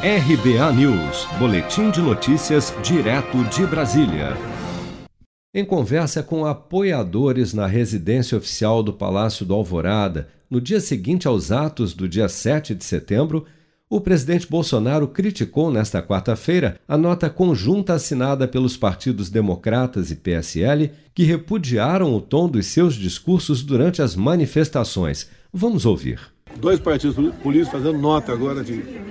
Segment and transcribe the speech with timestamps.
[0.00, 4.36] RBA News, Boletim de Notícias, direto de Brasília.
[5.52, 11.50] Em conversa com apoiadores na residência oficial do Palácio do Alvorada, no dia seguinte aos
[11.50, 13.44] atos do dia 7 de setembro,
[13.90, 20.92] o presidente Bolsonaro criticou nesta quarta-feira a nota conjunta assinada pelos partidos Democratas e PSL
[21.12, 25.28] que repudiaram o tom dos seus discursos durante as manifestações.
[25.52, 26.20] Vamos ouvir.
[26.56, 29.07] Dois partidos políticos fazendo nota agora de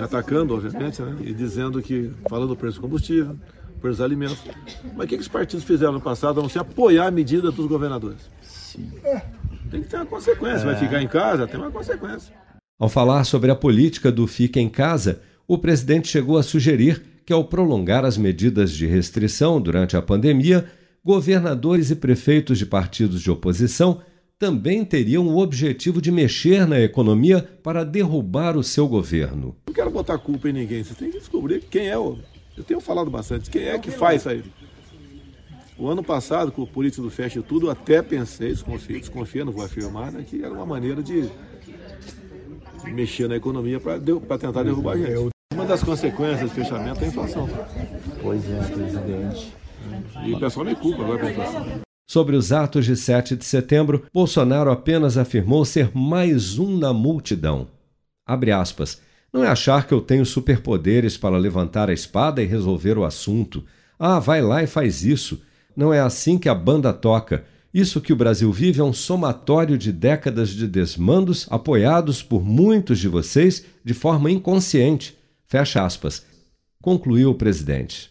[0.00, 1.16] atacando, obviamente, né?
[1.20, 3.36] e dizendo que, falando do preço do combustível,
[3.80, 4.38] preço dos alimentos.
[4.96, 7.50] Mas o que, que os partidos fizeram no passado a não ser apoiar a medida
[7.50, 8.30] dos governadores?
[8.42, 8.90] Sim.
[9.70, 10.62] Tem que ter uma consequência.
[10.62, 10.64] É.
[10.64, 12.34] Vai ficar em casa, tem uma consequência.
[12.78, 17.32] Ao falar sobre a política do fica em casa, o presidente chegou a sugerir que,
[17.32, 20.66] ao prolongar as medidas de restrição durante a pandemia,
[21.04, 24.00] governadores e prefeitos de partidos de oposição
[24.38, 29.56] também teriam o objetivo de mexer na economia para derrubar o seu governo.
[29.66, 32.18] Não quero botar culpa em ninguém, você tem que descobrir quem é o.
[32.56, 34.44] Eu tenho falado bastante, quem é que faz isso aí.
[35.76, 39.64] O ano passado, com o político do Fecha Tudo, até pensei, desconfia, desconfia, não vou
[39.64, 41.28] afirmar, né, que era uma maneira de
[42.86, 43.98] mexer na economia para
[44.38, 45.28] tentar derrubar a gente.
[45.52, 47.48] Uma das consequências do fechamento é a inflação.
[48.22, 49.54] Pois é, presidente.
[50.24, 51.87] E o pessoal me culpa agora pela inflação.
[52.10, 57.68] Sobre os atos de 7 de setembro, Bolsonaro apenas afirmou ser mais um na multidão.
[58.26, 58.98] Abre aspas.
[59.30, 63.62] Não é achar que eu tenho superpoderes para levantar a espada e resolver o assunto.
[63.98, 65.42] Ah, vai lá e faz isso.
[65.76, 67.44] Não é assim que a banda toca.
[67.74, 72.98] Isso que o Brasil vive é um somatório de décadas de desmandos apoiados por muitos
[72.98, 75.14] de vocês de forma inconsciente.
[75.46, 76.24] Fecha aspas.
[76.80, 78.10] Concluiu o presidente.